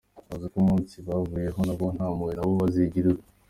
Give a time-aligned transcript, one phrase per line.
[0.29, 3.23] Bazi ko umunsi bavuyeho nabo nta mpuhwe nabo bazagirirwa.